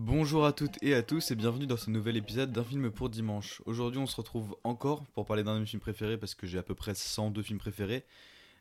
[0.00, 3.08] Bonjour à toutes et à tous et bienvenue dans ce nouvel épisode d'un film pour
[3.08, 3.60] dimanche.
[3.66, 6.56] Aujourd'hui on se retrouve encore pour parler d'un de mes films préférés parce que j'ai
[6.56, 8.04] à peu près 102 films préférés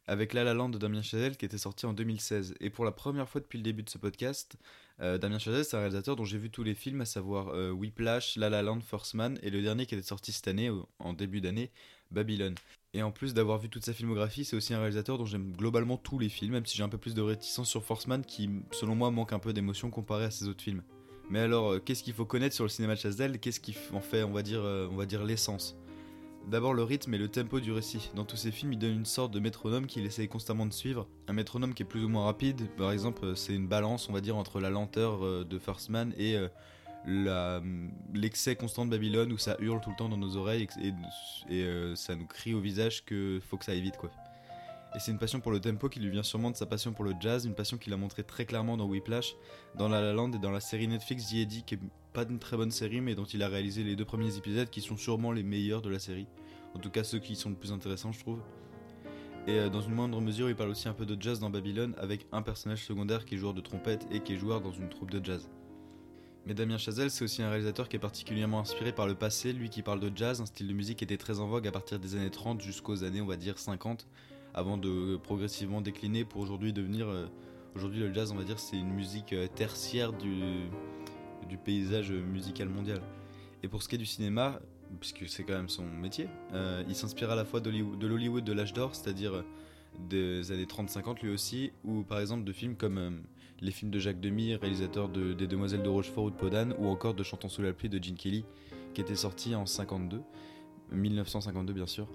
[0.08, 2.56] avec La La Land de Damien Chazelle qui était sorti en 2016.
[2.60, 4.58] Et pour la première fois depuis le début de ce podcast,
[5.00, 7.70] euh, Damien Chazelle c'est un réalisateur dont j'ai vu tous les films, à savoir euh,
[7.70, 11.14] Whiplash, La La Land, First Man et le dernier qui était sorti cette année, en
[11.14, 11.70] début d'année,
[12.10, 12.56] Babylone.
[12.96, 15.98] Et en plus d'avoir vu toute sa filmographie, c'est aussi un réalisateur dont j'aime globalement
[15.98, 18.50] tous les films, même si j'ai un peu plus de réticence sur First Man qui,
[18.72, 20.82] selon moi, manque un peu d'émotion comparé à ses autres films.
[21.30, 23.40] Mais alors, euh, qu'est-ce qu'il faut connaître sur le cinéma de Chazelle?
[23.40, 25.78] Qu'est-ce qui en fait, on va dire, on va dire l'essence?
[26.48, 28.10] D'abord le rythme et le tempo du récit.
[28.16, 31.06] Dans tous ces films, il donne une sorte de métronome qu'il essaye constamment de suivre.
[31.28, 32.70] Un métronome qui est plus ou moins rapide.
[32.78, 36.14] Par exemple, c'est une balance, on va dire, entre la lenteur euh, de First Man
[36.18, 37.60] et euh,
[38.14, 40.94] l'excès constant de Babylone où ça hurle tout le temps dans nos oreilles et,
[41.52, 44.10] euh, ça nous crie au visage que faut que ça aille vite, quoi.
[44.96, 47.04] Et c'est une passion pour le tempo qui lui vient sûrement de sa passion pour
[47.04, 49.36] le jazz, une passion qu'il a montré très clairement dans Whiplash,
[49.76, 51.80] dans La La Land et dans la série Netflix The qui est
[52.14, 54.82] pas une très bonne série, mais dont il a réalisé les deux premiers épisodes qui
[54.82, 56.28] sont sûrement les meilleurs de la série.
[56.74, 58.40] En tout cas, ceux qui sont le plus intéressants, je trouve.
[59.48, 61.96] Et euh, dans une moindre mesure, il parle aussi un peu de jazz dans Babylone
[61.98, 64.90] avec un personnage secondaire qui est joueur de trompette et qui est joueur dans une
[64.90, 65.50] troupe de jazz.
[66.46, 69.70] Mais Damien Chazelle, c'est aussi un réalisateur qui est particulièrement inspiré par le passé, lui
[69.70, 72.00] qui parle de jazz, un style de musique qui était très en vogue à partir
[72.00, 74.08] des années 30 jusqu'aux années, on va dire, 50,
[74.58, 77.08] avant de progressivement décliner pour aujourd'hui devenir.
[77.08, 77.28] Euh,
[77.76, 80.42] aujourd'hui, le jazz, on va dire, c'est une musique euh, tertiaire du,
[81.48, 83.00] du paysage musical mondial.
[83.62, 84.60] Et pour ce qui est du cinéma,
[85.00, 88.52] puisque c'est quand même son métier, euh, il s'inspire à la fois de l'Hollywood de
[88.52, 89.44] l'âge d'or, c'est-à-dire
[90.10, 93.22] des années 30-50 lui aussi, ou par exemple de films comme
[93.62, 96.88] les films de Jacques Demy, réalisateur de, des Demoiselles de Rochefort ou de Podane, ou
[96.88, 98.44] encore de Chantons sous la pluie de Gene Kelly,
[98.96, 100.20] qui était sorti en 52,
[100.92, 102.08] 1952 bien sûr.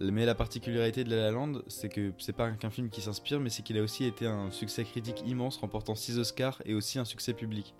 [0.00, 3.38] Mais la particularité de La La Land, c'est que c'est pas qu'un film qui s'inspire,
[3.38, 6.98] mais c'est qu'il a aussi été un succès critique immense, remportant 6 Oscars et aussi
[6.98, 7.74] un succès public.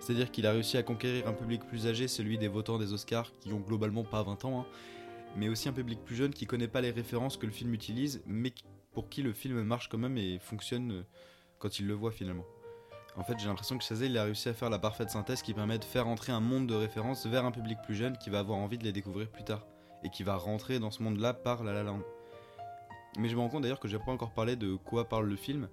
[0.00, 3.30] C'est-à-dire qu'il a réussi à conquérir un public plus âgé, celui des votants des Oscars,
[3.40, 4.66] qui ont globalement pas 20 ans, hein,
[5.36, 8.22] mais aussi un public plus jeune qui connaît pas les références que le film utilise,
[8.26, 8.52] mais
[8.92, 11.02] pour qui le film marche quand même et fonctionne euh,
[11.58, 12.46] quand il le voit finalement.
[13.16, 15.78] En fait, j'ai l'impression que Chazelle a réussi à faire la parfaite synthèse qui permet
[15.78, 18.58] de faire entrer un monde de références vers un public plus jeune qui va avoir
[18.58, 19.66] envie de les découvrir plus tard
[20.04, 22.00] et qui va rentrer dans ce monde-là par La La Land.
[23.18, 25.36] Mais je me rends compte d'ailleurs que j'ai pas encore parlé de quoi parle le
[25.36, 25.68] film,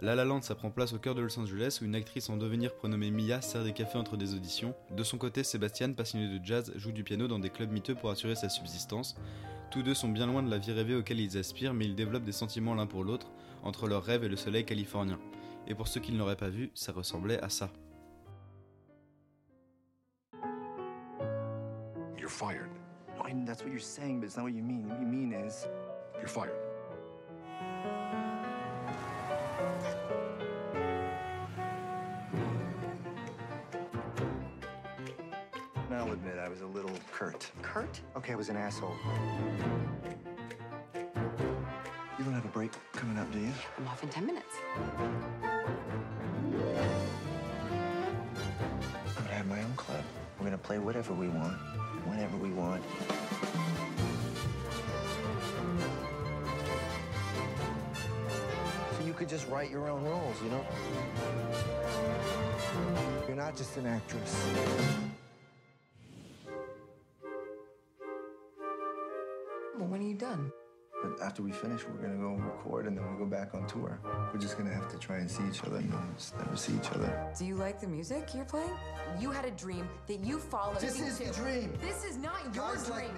[0.00, 2.36] la La Land, ça prend place au cœur de Los Angeles où une actrice en
[2.36, 4.74] devenir prénommée Mia sert des cafés entre des auditions.
[4.90, 8.10] De son côté, Sébastien, passionné de jazz, joue du piano dans des clubs miteux pour
[8.10, 9.14] assurer sa subsistance.
[9.70, 12.24] Tous deux sont bien loin de la vie rêvée auquel ils aspirent, mais ils développent
[12.24, 13.30] des sentiments l'un pour l'autre,
[13.62, 15.20] entre leur rêve et le soleil californien.
[15.68, 17.70] Et pour ceux qui ne l'auraient pas vu, ça ressemblait à ça.
[22.18, 22.83] You're fired.
[23.42, 24.88] That's what you're saying, but it's not what you mean.
[24.88, 25.66] What you mean is.
[26.18, 26.52] You're fired.
[35.90, 37.50] I'll admit I was a little curt.
[37.62, 38.00] Curt?
[38.16, 38.94] Okay, I was an asshole.
[42.18, 43.52] You don't have a break coming up, do you?
[43.78, 44.54] I'm off in 10 minutes.
[44.98, 45.14] I'm
[49.16, 50.04] gonna have my own club.
[50.38, 51.56] We're gonna play whatever we want,
[52.06, 52.82] whenever we want.
[58.98, 60.64] So you could just write your own rules, you know?
[63.26, 64.46] You're not just an actress.
[69.78, 70.52] Well, when are you done?
[71.04, 74.00] But after we finish, we're gonna go record and then we'll go back on tour.
[74.32, 76.72] We're just gonna have to try and see each other and then just never see
[76.74, 77.10] each other.
[77.38, 78.72] Do you like the music you're playing?
[79.20, 80.80] You had a dream that you followed.
[80.80, 81.70] This is the dream.
[81.80, 83.12] This is not your Guys dream.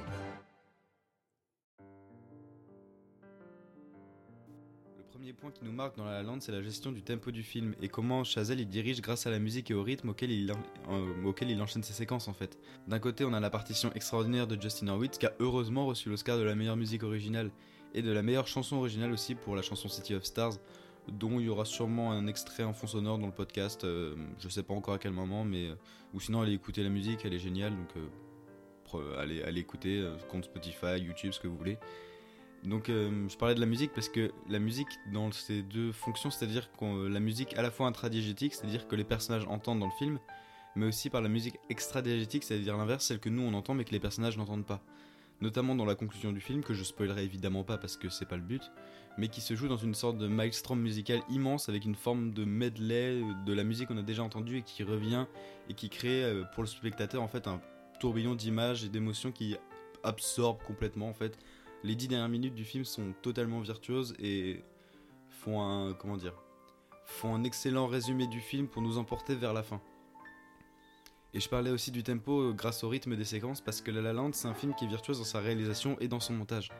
[4.99, 7.31] Le premier point qui nous marque dans La La Land, c'est la gestion du tempo
[7.31, 10.31] du film et comment Chazelle il dirige grâce à la musique et au rythme auquel
[10.31, 12.59] il, en- euh, auquel il enchaîne ses séquences en fait.
[12.87, 16.37] D'un côté, on a la partition extraordinaire de Justin Hurwitz qui a heureusement reçu l'Oscar
[16.37, 17.51] de la meilleure musique originale
[17.95, 20.55] et de la meilleure chanson originale aussi pour la chanson City of Stars,
[21.09, 23.85] dont il y aura sûrement un extrait en fond sonore dans le podcast.
[23.85, 25.75] euh, je sais pas encore à quel moment, mais euh,
[26.15, 27.91] ou sinon allez écouter la musique, elle est géniale donc
[28.95, 31.79] euh, allez, écouter euh, compte Spotify, YouTube, ce que vous voulez.
[32.65, 36.31] Donc euh, je parlais de la musique parce que la musique dans ces deux fonctions,
[36.31, 40.19] c'est-à-dire la musique à la fois intradiégétique, c'est-à-dire que les personnages entendent dans le film,
[40.75, 43.93] mais aussi par la musique extradiégétique, c'est-à-dire l'inverse, celle que nous on entend mais que
[43.93, 44.83] les personnages n'entendent pas.
[45.41, 48.37] Notamment dans la conclusion du film, que je spoilerai évidemment pas parce que c'est pas
[48.37, 48.71] le but,
[49.19, 52.45] mais qui se joue dans une sorte de maelstrom musical immense avec une forme de
[52.45, 55.27] medley de la musique qu'on a déjà entendue et qui revient
[55.69, 57.61] et qui crée euh, pour le spectateur en fait un
[58.01, 59.57] tourbillon d'images et d'émotions qui
[60.03, 61.39] absorbe complètement en fait.
[61.85, 64.65] Les dix dernières minutes du film sont totalement virtuoses et
[65.29, 66.35] font un comment dire
[67.05, 69.81] font un excellent résumé du film pour nous emporter vers la fin.
[71.37, 74.15] Et je parlais aussi du tempo grâce au rythme des séquences parce que La La
[74.15, 76.71] Land c'est un film qui est virtuose dans sa réalisation et dans son montage.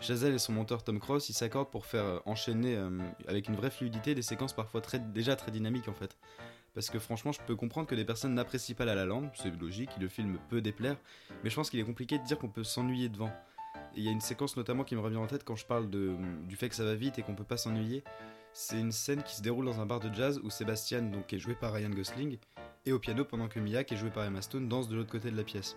[0.00, 2.96] Chazelle et son monteur Tom Cross ils s'accordent pour faire enchaîner euh,
[3.26, 4.80] avec une vraie fluidité des séquences parfois
[5.12, 6.16] déjà très dynamiques en fait.
[6.74, 9.50] Parce que franchement, je peux comprendre que des personnes n'apprécient pas La La Land, c'est
[9.60, 10.96] logique, le film peut déplaire,
[11.42, 13.32] mais je pense qu'il est compliqué de dire qu'on peut s'ennuyer devant.
[13.96, 16.54] Il y a une séquence notamment qui me revient en tête quand je parle du
[16.54, 18.04] fait que ça va vite et qu'on peut pas s'ennuyer.
[18.54, 21.34] C'est une scène qui se déroule dans un bar de jazz où Sébastien, donc, qui
[21.34, 22.38] est joué par Ryan Gosling,
[22.86, 25.10] est au piano pendant que Mia, qui est jouée par Emma Stone, danse de l'autre
[25.10, 25.76] côté de la pièce.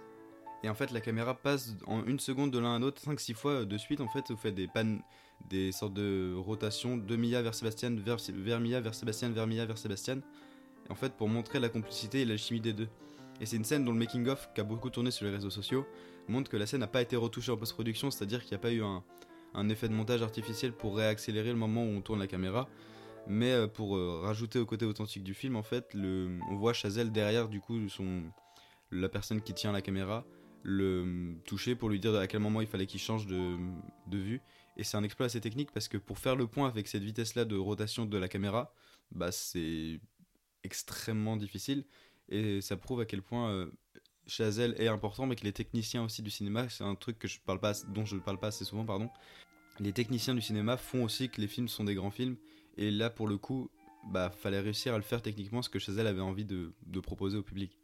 [0.63, 3.65] Et en fait, la caméra passe en une seconde de l'un à l'autre, 5-6 fois
[3.65, 3.99] de suite.
[3.99, 5.01] En fait, vous faites des pannes,
[5.49, 9.65] des sortes de rotations de Mia vers Sébastien, vers, vers Mia, vers Sébastien, vers Mia,
[9.65, 10.21] vers Sébastien
[10.89, 12.87] en fait pour montrer la complicité et l'alchimie des deux.
[13.39, 15.85] Et c'est une scène dont le making-of, qui a beaucoup tourné sur les réseaux sociaux,
[16.27, 18.71] montre que la scène n'a pas été retouchée en post-production, c'est-à-dire qu'il n'y a pas
[18.71, 19.03] eu un,
[19.69, 22.69] effet de montage artificiel pour réaccélérer le moment où on tourne la caméra,
[23.27, 26.73] mais euh, pour euh, rajouter au côté authentique du film, en fait, le, on voit
[26.73, 28.23] Chazelle derrière, du coup, son,
[28.91, 30.25] la personne qui tient la caméra,
[30.63, 33.57] le toucher pour lui dire à quel moment il fallait qu'il change de,
[34.07, 34.41] de vue.
[34.77, 37.45] Et c'est un exploit assez technique parce que pour faire le point avec cette vitesse-là
[37.45, 38.73] de rotation de la caméra,
[39.11, 39.99] bah c'est
[40.63, 41.85] extrêmement difficile
[42.29, 43.71] et ça prouve à quel point euh,
[44.27, 47.39] Chazelle est important mais qu'il est technicien aussi du cinéma c'est un truc que je
[47.39, 49.09] parle pas dont je ne parle pas assez souvent pardon
[49.79, 52.35] les techniciens du cinéma font aussi que les films sont des grands films
[52.77, 53.69] et là pour le coup
[54.11, 57.37] bah fallait réussir à le faire techniquement ce que Chazelle avait envie de, de proposer
[57.37, 57.77] au public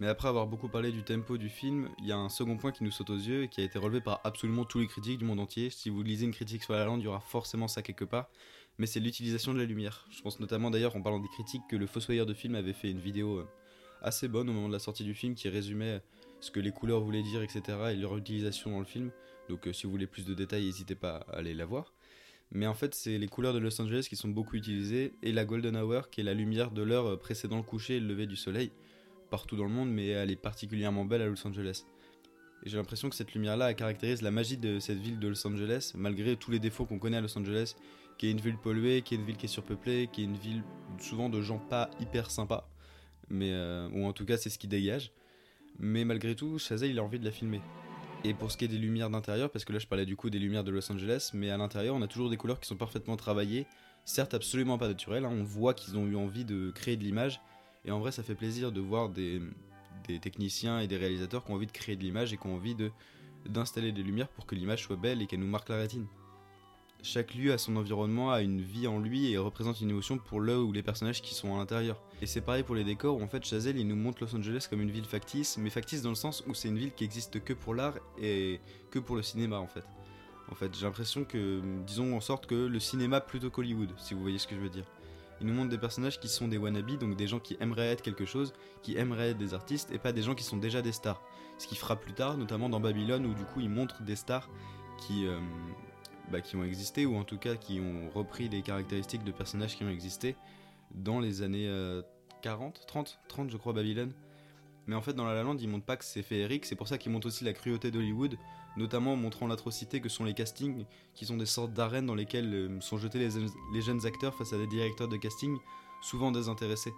[0.00, 2.70] mais après avoir beaucoup parlé du tempo du film, il y a un second point
[2.70, 5.18] qui nous saute aux yeux et qui a été relevé par absolument tous les critiques
[5.18, 5.70] du monde entier.
[5.70, 8.30] Si vous lisez une critique sur la lande, il y aura forcément ça quelque part
[8.78, 10.06] mais c'est l'utilisation de la lumière.
[10.10, 12.90] Je pense notamment d'ailleurs en parlant des critiques que le Fossoyeur de film avait fait
[12.90, 13.48] une vidéo euh,
[14.02, 16.02] assez bonne au moment de la sortie du film qui résumait
[16.40, 17.62] ce que les couleurs voulaient dire, etc.
[17.90, 19.10] et leur utilisation dans le film.
[19.48, 21.92] Donc euh, si vous voulez plus de détails, n'hésitez pas à aller la voir.
[22.50, 25.44] Mais en fait, c'est les couleurs de Los Angeles qui sont beaucoup utilisées et la
[25.44, 28.26] Golden Hour qui est la lumière de l'heure euh, précédant le coucher et le lever
[28.26, 28.72] du soleil
[29.30, 31.84] partout dans le monde, mais elle est particulièrement belle à Los Angeles.
[32.64, 35.92] Et j'ai l'impression que cette lumière-là caractérise la magie de cette ville de Los Angeles,
[35.94, 37.74] malgré tous les défauts qu'on connaît à Los Angeles,
[38.16, 40.36] qui est une ville polluée, qui est une ville qui est surpeuplée, qui est une
[40.36, 40.64] ville
[40.98, 42.68] souvent de gens pas hyper sympas,
[43.30, 45.12] mais euh, ou en tout cas c'est ce qui dégage.
[45.78, 47.60] Mais malgré tout, Chazelle il a envie de la filmer.
[48.24, 50.28] Et pour ce qui est des lumières d'intérieur, parce que là je parlais du coup
[50.28, 52.76] des lumières de Los Angeles, mais à l'intérieur on a toujours des couleurs qui sont
[52.76, 53.66] parfaitement travaillées,
[54.04, 55.32] certes absolument pas naturelles, hein.
[55.32, 57.40] on voit qu'ils ont eu envie de créer de l'image,
[57.84, 59.40] et en vrai ça fait plaisir de voir des,
[60.08, 62.56] des techniciens et des réalisateurs qui ont envie de créer de l'image et qui ont
[62.56, 62.90] envie de
[63.46, 66.06] d'installer des lumières pour que l'image soit belle et qu'elle nous marque la rétine.
[67.02, 70.40] Chaque lieu a son environnement, a une vie en lui et représente une émotion pour
[70.40, 72.02] le ou les personnages qui sont à l'intérieur.
[72.20, 74.66] Et c'est pareil pour les décors où en fait Chazelle il nous montre Los Angeles
[74.68, 77.42] comme une ville factice, mais factice dans le sens où c'est une ville qui existe
[77.42, 78.60] que pour l'art et
[78.90, 79.84] que pour le cinéma en fait.
[80.50, 84.20] En fait, j'ai l'impression que, disons en sorte que le cinéma plutôt qu'Hollywood, si vous
[84.20, 84.86] voyez ce que je veux dire.
[85.40, 88.02] Il nous montre des personnages qui sont des wannabes, donc des gens qui aimeraient être
[88.02, 88.52] quelque chose,
[88.82, 91.22] qui aimeraient être des artistes, et pas des gens qui sont déjà des stars.
[91.58, 94.48] Ce qui fera plus tard, notamment dans Babylone, où du coup il montre des stars
[94.98, 95.38] qui, euh,
[96.30, 99.76] bah, qui ont existé, ou en tout cas qui ont repris des caractéristiques de personnages
[99.76, 100.36] qui ont existé
[100.94, 101.70] dans les années
[102.42, 104.12] 40, 30, 30 je crois, Babylone.
[104.86, 106.88] Mais en fait, dans La La Land, il montre pas que c'est féerique, c'est pour
[106.88, 108.38] ça qu'il montre aussi la cruauté d'Hollywood,
[108.78, 112.54] notamment en montrant l'atrocité que sont les castings, qui sont des sortes d'arènes dans lesquelles
[112.54, 113.28] euh, sont jetés les,
[113.74, 115.58] les, jeunes acteurs face à des directeurs de casting,
[116.00, 116.94] souvent désintéressés.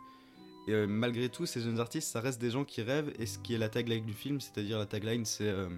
[0.69, 3.41] Et euh, malgré tout, ces jeunes artistes, ça reste des gens qui rêvent, et ce
[3.41, 5.69] qui est la tagline du film, c'est-à-dire la tagline, c'est euh,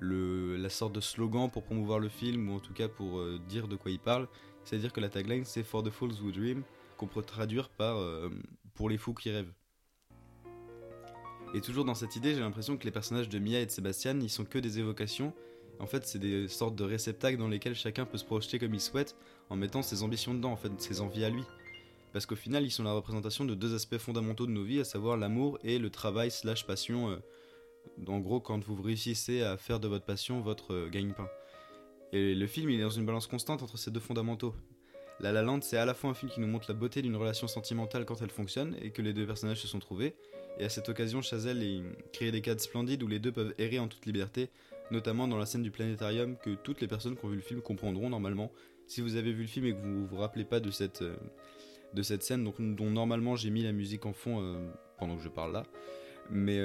[0.00, 3.68] la sorte de slogan pour promouvoir le film, ou en tout cas pour euh, dire
[3.68, 4.28] de quoi il parle.
[4.64, 6.62] C'est-à-dire que la tagline c'est For the Fools Who Dream,
[6.96, 8.30] qu'on peut traduire par euh,
[8.74, 9.52] Pour les fous qui rêvent.
[11.54, 14.18] Et toujours dans cette idée, j'ai l'impression que les personnages de Mia et de Sébastien,
[14.20, 15.32] ils sont que des évocations.
[15.78, 18.80] En fait, c'est des sortes de réceptacles dans lesquels chacun peut se projeter comme il
[18.80, 19.16] souhaite
[19.50, 21.44] en mettant ses ambitions dedans, en fait, ses envies à lui.
[22.12, 24.84] Parce qu'au final, ils sont la représentation de deux aspects fondamentaux de nos vies, à
[24.84, 27.16] savoir l'amour et le travail slash passion euh,
[28.06, 31.28] en gros, quand vous réussissez à faire de votre passion votre euh, gagne-pain.
[32.12, 34.54] Et le film, il est dans une balance constante entre ces deux fondamentaux.
[35.18, 37.16] La La Land, c'est à la fois un film qui nous montre la beauté d'une
[37.16, 40.14] relation sentimentale quand elle fonctionne et que les deux personnages se sont trouvés.
[40.58, 43.88] Et à cette occasion, Chazelle crée des cadres splendides où les deux peuvent errer en
[43.88, 44.50] toute liberté,
[44.90, 47.62] notamment dans la scène du planétarium que toutes les personnes qui ont vu le film
[47.62, 48.52] comprendront normalement.
[48.86, 51.16] Si vous avez vu le film et que vous vous rappelez pas de cette, euh,
[51.94, 55.22] de cette scène donc, dont normalement j'ai mis la musique en fond euh, pendant que
[55.22, 55.64] je parle là,
[56.30, 56.58] mais,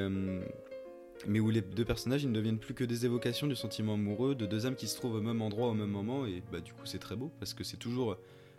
[1.28, 4.46] mais où les deux personnages ne deviennent plus que des évocations du sentiment amoureux de
[4.46, 6.86] deux âmes qui se trouvent au même endroit au même moment et bah du coup
[6.86, 8.18] c'est très beau parce que c'est toujours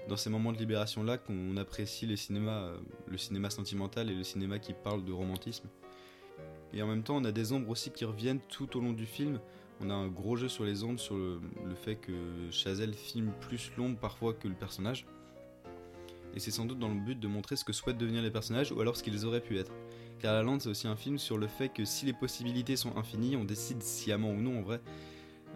[0.09, 2.73] dans ces moments de libération là qu'on apprécie le cinéma,
[3.07, 5.69] le cinéma sentimental et le cinéma qui parle de romantisme.
[6.75, 9.07] Et en même temps, on a des ombres aussi qui reviennent tout au long du
[9.07, 9.39] film.
[9.81, 12.13] On a un gros jeu sur les ombres, sur le, le fait que
[12.51, 15.07] Chazelle filme plus l'ombre parfois que le personnage.
[16.35, 18.73] Et c'est sans doute dans le but de montrer ce que souhaitent devenir les personnages
[18.73, 19.73] ou alors ce qu'ils auraient pu être.
[20.23, 22.97] Car La Lande, c'est aussi un film sur le fait que si les possibilités sont
[22.97, 24.81] infinies, on décide sciemment ou non en vrai,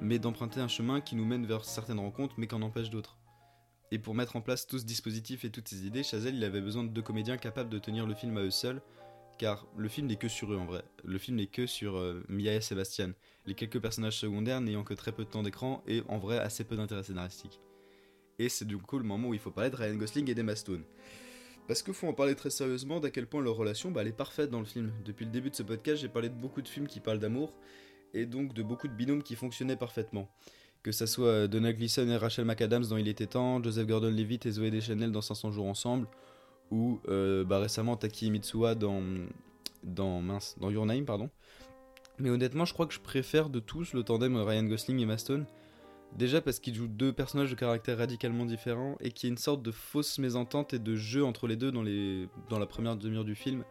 [0.03, 3.17] mais d'emprunter un chemin qui nous mène vers certaines rencontres mais qu'en empêche d'autres.
[3.93, 6.61] Et pour mettre en place tout ce dispositif et toutes ces idées, Chazelle il avait
[6.61, 8.83] besoin de deux comédiens capables de tenir le film à eux seuls,
[9.39, 10.83] car le film n'est que sur eux en vrai.
[11.05, 13.13] Le film n'est que sur euh, Mia et Sébastien,
[13.47, 16.65] les quelques personnages secondaires n'ayant que très peu de temps d'écran et en vrai assez
[16.65, 17.61] peu d'intérêt scénaristique.
[18.41, 20.57] Et c'est du coup le moment où il faut parler de Ryan Gosling et d'Emma
[20.57, 20.83] Stone.
[21.67, 24.13] Parce qu'il faut en parler très sérieusement d'à quel point leur relation bah, elle est
[24.13, 24.93] parfaite dans le film.
[25.05, 27.53] Depuis le début de ce podcast, j'ai parlé de beaucoup de films qui parlent d'amour,
[28.15, 30.29] et donc de beaucoup de binômes qui fonctionnaient parfaitement.
[30.83, 34.47] Que ça soit euh, Donna Gleason et Rachel McAdams dans Il était temps, Joseph Gordon-Levitt
[34.47, 36.07] et Zoé Deschanel dans 500 jours ensemble,
[36.71, 39.03] ou euh, bah, récemment Taki Mitsuha dans,
[39.83, 41.05] dans, mince, dans Your Name.
[41.05, 41.31] Pardon.
[42.19, 45.47] Mais honnêtement, je crois que je préfère de tous le tandem Ryan Gosling et Maston.
[46.15, 49.39] Déjà parce qu'ils jouent deux personnages de caractère radicalement différents et qu'il y a une
[49.39, 51.83] sorte de fausse mésentente et de jeu entre les deux dans,
[52.59, 53.65] la première demi-heure du film,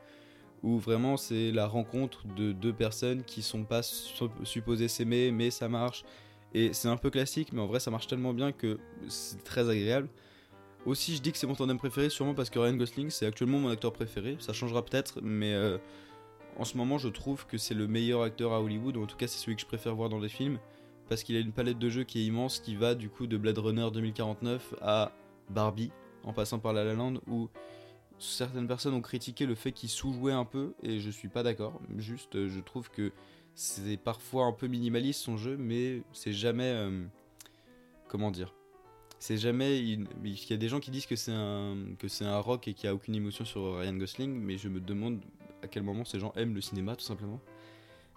[0.61, 3.81] où vraiment c'est la rencontre de deux personnes qui sont pas
[4.43, 6.03] supposées s'aimer, mais ça marche.
[6.53, 8.77] Et c'est un peu classique, mais en vrai ça marche tellement bien que
[9.07, 10.07] c'est très agréable.
[10.85, 13.57] Aussi, je dis que c'est mon tandem préféré, sûrement parce que Ryan Gosling, c'est actuellement
[13.57, 14.37] mon acteur préféré.
[14.39, 15.79] Ça changera peut-être, mais euh,
[16.57, 19.27] en ce moment, je trouve que c'est le meilleur acteur à Hollywood, en tout cas,
[19.27, 20.59] c'est celui que je préfère voir dans les films,
[21.09, 23.37] parce qu'il a une palette de jeux qui est immense, qui va du coup de
[23.37, 25.11] Blade Runner 2049 à
[25.49, 25.91] Barbie,
[26.23, 27.49] en passant par La La Land, où
[28.17, 31.79] certaines personnes ont critiqué le fait qu'il sous-jouait un peu, et je suis pas d'accord.
[31.97, 33.11] Juste, je trouve que
[33.53, 36.71] c'est parfois un peu minimaliste son jeu, mais c'est jamais.
[36.71, 37.05] Euh,
[38.07, 38.53] comment dire
[39.17, 39.79] c'est jamais.
[39.79, 40.07] Il...
[40.23, 42.87] y a des gens qui disent que c'est un que c'est un rock et qu'il
[42.87, 45.19] n'y a aucune émotion sur Ryan Gosling, mais je me demande
[45.63, 47.39] à quel moment ces gens aiment le cinéma, tout simplement.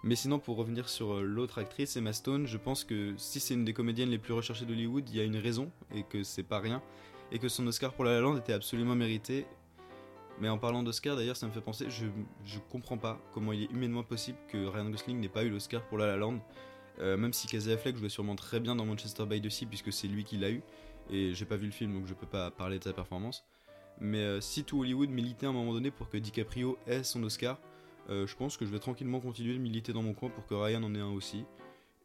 [0.03, 3.53] Mais sinon, pour revenir sur euh, l'autre actrice, Emma Stone, je pense que si c'est
[3.53, 6.43] une des comédiennes les plus recherchées d'Hollywood, il y a une raison et que c'est
[6.43, 6.81] pas rien
[7.31, 9.45] et que son Oscar pour La La Land était absolument mérité.
[10.39, 12.05] Mais en parlant d'Oscar, d'ailleurs, ça me fait penser, je,
[12.45, 15.83] je comprends pas comment il est humainement possible que Ryan Gosling n'ait pas eu l'Oscar
[15.83, 16.39] pour La La Land.
[17.01, 19.93] Euh, même si Casey Affleck jouait sûrement très bien dans Manchester by the Sea puisque
[19.93, 20.61] c'est lui qui l'a eu
[21.09, 23.45] et j'ai pas vu le film donc je peux pas parler de sa performance.
[24.01, 27.23] Mais euh, si tout Hollywood militait à un moment donné pour que DiCaprio ait son
[27.23, 27.57] Oscar,
[28.09, 30.53] euh, je pense que je vais tranquillement continuer de militer dans mon coin pour que
[30.53, 31.45] Ryan en ait un aussi.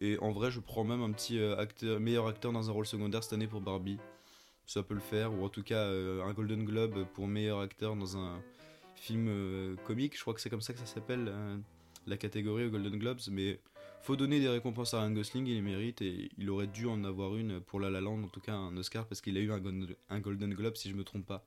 [0.00, 2.86] Et en vrai, je prends même un petit euh, acteur, meilleur acteur dans un rôle
[2.86, 3.98] secondaire cette année pour Barbie.
[4.66, 8.16] Ça peut le faire, ou en tout cas un Golden Globe pour meilleur acteur dans
[8.16, 8.40] un
[8.94, 10.16] film comique.
[10.16, 11.30] Je crois que c'est comme ça que ça s'appelle
[12.06, 13.20] la catégorie aux Golden Globes.
[13.30, 13.60] Mais
[14.04, 17.04] faut donner des récompenses à Ryan Gosling, il les mérite et il aurait dû en
[17.04, 19.50] avoir une pour La La Land, en tout cas un Oscar parce qu'il a eu
[19.50, 21.46] un, Golden Globe si je me trompe pas.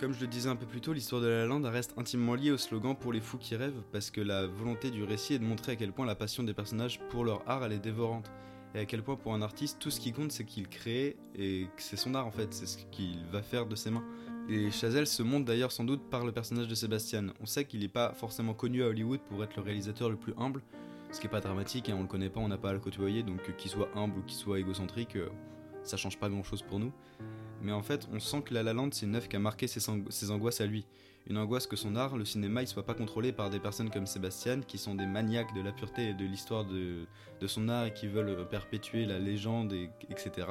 [0.00, 2.34] Comme je le disais un peu plus tôt, l'histoire de La La Land reste intimement
[2.34, 5.38] liée au slogan pour les fous qui rêvent parce que la volonté du récit est
[5.38, 8.30] de montrer à quel point la passion des personnages pour leur art est dévorante
[8.74, 11.66] et à quel point pour un artiste tout ce qui compte c'est qu'il crée et
[11.76, 14.04] que c'est son art en fait, c'est ce qu'il va faire de ses mains.
[14.48, 17.26] Et Chazelle se montre d'ailleurs sans doute par le personnage de Sébastien.
[17.38, 20.32] On sait qu'il n'est pas forcément connu à Hollywood pour être le réalisateur le plus
[20.38, 20.62] humble,
[21.12, 22.80] ce qui n'est pas dramatique, hein, on le connaît pas, on n'a pas à le
[22.80, 25.28] côtoyer, donc euh, qu'il soit humble ou qu'il soit égocentrique, euh,
[25.82, 26.92] ça change pas grand chose pour nous.
[27.62, 29.66] Mais en fait, on sent que La La Land, c'est une œuvre qui a marqué
[29.66, 30.86] ses, ses, angoisses à lui.
[31.26, 34.06] Une angoisse que son art, le cinéma, il soit pas contrôlé par des personnes comme
[34.06, 37.06] Sébastien, qui sont des maniaques de la pureté et de l'histoire de,
[37.46, 40.46] son art et qui veulent perpétuer la légende, et, etc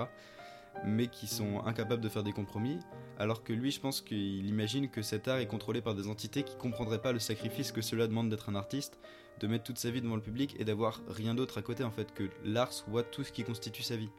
[0.85, 2.79] mais qui sont incapables de faire des compromis,
[3.17, 6.43] alors que lui, je pense qu'il imagine que cet art est contrôlé par des entités
[6.43, 8.99] qui comprendraient pas le sacrifice que cela demande d'être un artiste,
[9.39, 11.91] de mettre toute sa vie devant le public et d'avoir rien d'autre à côté en
[11.91, 14.09] fait, que l'art soit tout ce qui constitue sa vie.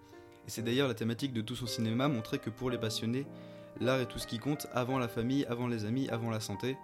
[0.47, 3.27] Et c'est d'ailleurs la thématique de tout son cinéma, montrer que pour les passionnés,
[3.81, 6.77] l'art est tout ce qui compte avant la famille, avant les amis, avant la santé.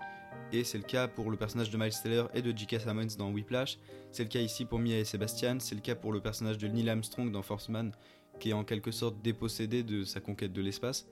[0.52, 2.80] Et c'est le cas pour le personnage de Miles Teller et de J.K.
[2.80, 3.78] Simmons dans Whiplash,
[4.12, 6.68] c'est le cas ici pour Mia et Sébastien, c'est le cas pour le personnage de
[6.68, 7.92] Neil Armstrong dans Force Man,
[8.38, 11.08] qui est en quelque sorte dépossédé de sa conquête de l'espace,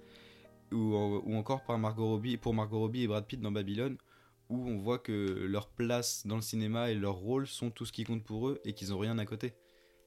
[0.72, 0.94] ou,
[1.34, 3.96] encore par Margot Robbie, pour Margot Robbie et Brad Pitt dans Babylone,
[4.48, 7.92] où on voit que leur place dans le cinéma et leur rôle sont tout ce
[7.92, 9.54] qui compte pour eux et qu'ils n'ont rien à côté.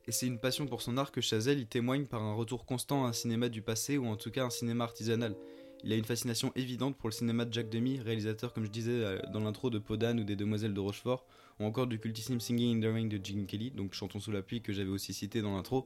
[0.07, 3.05] Et c'est une passion pour son art que Chazelle y témoigne par un retour constant
[3.05, 5.35] à un cinéma du passé ou en tout cas un cinéma artisanal.
[5.83, 8.91] Il a une fascination évidente pour le cinéma de Jack Demy, réalisateur, comme je disais
[8.91, 11.25] euh, dans l'intro, de Podane ou des Demoiselles de Rochefort,
[11.59, 14.41] ou encore du cultissime Singing in the Rain de Gene Kelly, donc Chantons sous la
[14.41, 15.85] pluie que j'avais aussi cité dans l'intro.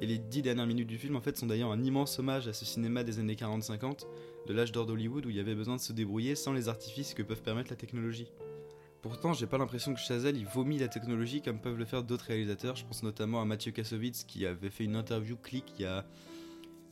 [0.00, 2.52] Et les dix dernières minutes du film en fait sont d'ailleurs un immense hommage à
[2.52, 4.06] ce cinéma des années 40-50,
[4.46, 7.12] de l'âge d'or d'Hollywood où il y avait besoin de se débrouiller sans les artifices
[7.12, 8.28] que peuvent permettre la technologie.
[9.08, 12.24] Pourtant, j'ai pas l'impression que Chazelle il vomit la technologie comme peuvent le faire d'autres
[12.24, 12.74] réalisateurs.
[12.74, 16.04] Je pense notamment à Mathieu Kassovitz qui avait fait une interview clic il y a,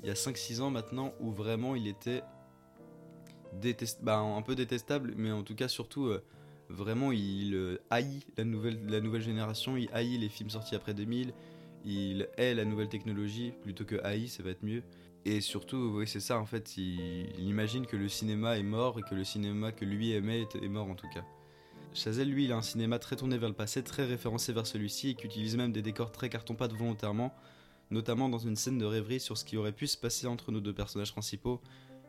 [0.02, 2.23] il y a 5-6 ans maintenant où vraiment il était
[4.00, 6.23] bah, un peu détestable, mais en tout cas surtout euh,
[6.68, 11.35] vraiment il euh, haït la nouvelle, génération, il haït les films sortis après 2000,
[11.85, 14.85] il hait la nouvelle technologie plutôt que haït, ça va être mieux.
[15.25, 19.16] Et surtout, c'est ça en fait, il, imagine que le cinéma est mort et que
[19.16, 21.25] le cinéma que lui aimait est mort en tout cas.
[21.94, 25.10] Chazelle, lui, il a un cinéma très tourné vers le passé, très référencé vers celui-ci
[25.10, 27.32] et qui utilise même des décors très carton-pâte volontairement,
[27.92, 30.60] notamment dans une scène de rêverie sur ce qui aurait pu se passer entre nos
[30.60, 31.60] deux personnages principaux,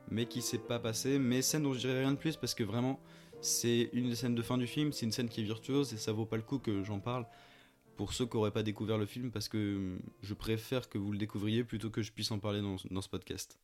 [0.10, 1.20] mais qui s'est pas passé.
[1.20, 3.00] Mais scène dont je dirais rien de plus parce que vraiment,
[3.42, 5.98] c'est une des scènes de fin du film, c'est une scène qui est virtuose et
[5.98, 7.28] ça vaut pas le coup que j'en parle
[7.96, 11.20] pour ceux qui n'auraient pas découvert le film parce que je préfère que vous le
[11.20, 13.60] découvriez plutôt que je puisse en parler dans, dans ce podcast.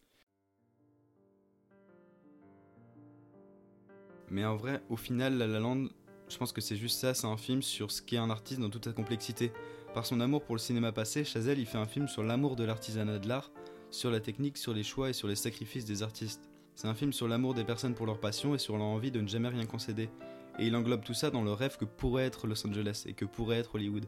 [4.29, 5.87] Mais en vrai, au final, La La Land,
[6.31, 8.69] je pense que c'est juste ça, c'est un film sur ce qu'est un artiste dans
[8.69, 9.51] toute sa complexité.
[9.93, 12.63] Par son amour pour le cinéma passé, Chazelle il fait un film sur l'amour de
[12.63, 13.51] l'artisanat de l'art,
[13.91, 16.50] sur la technique, sur les choix et sur les sacrifices des artistes.
[16.75, 19.19] C'est un film sur l'amour des personnes pour leur passion et sur leur envie de
[19.19, 20.09] ne jamais rien concéder.
[20.57, 23.25] Et il englobe tout ça dans le rêve que pourrait être Los Angeles et que
[23.25, 24.05] pourrait être Hollywood.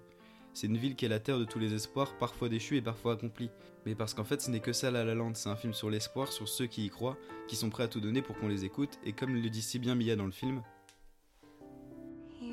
[0.54, 3.14] C'est une ville qui est la terre de tous les espoirs, parfois déchus et parfois
[3.14, 3.50] accomplis.
[3.86, 5.90] Mais parce qu'en fait, ce n'est que ça La La Land, c'est un film sur
[5.90, 8.64] l'espoir, sur ceux qui y croient, qui sont prêts à tout donner pour qu'on les
[8.64, 10.62] écoute, et comme le dit si bien Mia dans le film,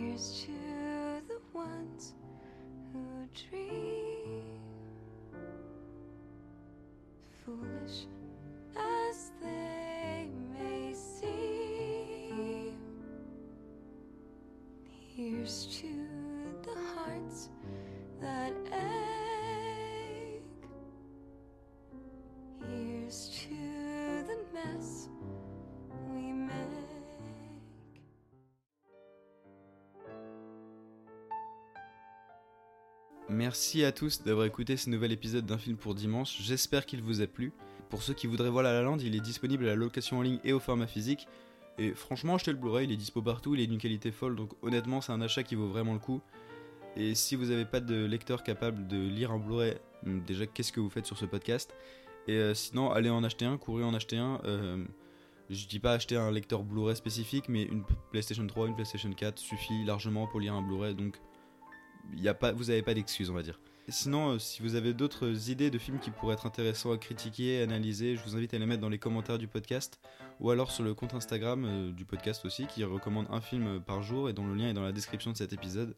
[0.00, 0.52] Here's to
[1.28, 2.14] the ones
[2.90, 3.00] who
[3.34, 4.42] dream,
[7.44, 8.06] foolish
[8.74, 12.78] as they may seem.
[15.14, 15.99] Here's to
[33.30, 37.22] Merci à tous d'avoir écouté ce nouvel épisode d'un film pour dimanche, j'espère qu'il vous
[37.22, 37.52] a plu.
[37.88, 40.22] Pour ceux qui voudraient voir La La Land, il est disponible à la location en
[40.22, 41.28] ligne et au format physique.
[41.78, 44.50] Et franchement, achetez le Blu-ray, il est dispo partout, il est d'une qualité folle, donc
[44.62, 46.20] honnêtement, c'est un achat qui vaut vraiment le coup.
[46.96, 50.72] Et si vous n'avez pas de lecteur capable de lire un Blu-ray, hum, déjà, qu'est-ce
[50.72, 51.72] que vous faites sur ce podcast?
[52.26, 54.40] Et euh, sinon, allez en acheter un, courez en acheter un.
[54.44, 54.84] euh,
[55.50, 59.38] je dis pas acheter un lecteur Blu-ray spécifique, mais une PlayStation 3, une PlayStation 4
[59.38, 61.20] suffit largement pour lire un Blu-ray, donc
[62.12, 63.58] vous n'avez pas d'excuses, on va dire.
[63.88, 67.60] Sinon, euh, si vous avez d'autres idées de films qui pourraient être intéressants à critiquer,
[67.60, 69.98] analyser, je vous invite à les mettre dans les commentaires du podcast
[70.38, 74.02] ou alors sur le compte Instagram euh, du podcast aussi qui recommande un film par
[74.02, 75.96] jour et dont le lien est dans la description de cet épisode.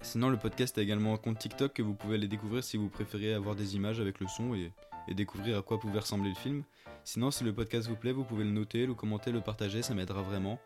[0.00, 2.88] Sinon, le podcast a également un compte TikTok que vous pouvez aller découvrir si vous
[2.88, 6.62] préférez avoir des images avec le son et découvrir à quoi pouvait ressembler le film.
[7.04, 9.94] Sinon, si le podcast vous plaît, vous pouvez le noter, le commenter, le partager, ça
[9.94, 10.60] m'aidera vraiment.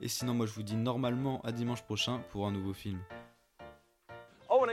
[0.00, 3.00] Et sinon, moi je vous dis normalement à dimanche prochain pour un nouveau film.